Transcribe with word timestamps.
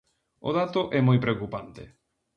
O 0.47 0.49
dato 0.59 0.81
é 0.97 0.99
moi 1.07 1.17
preocupante. 1.25 1.83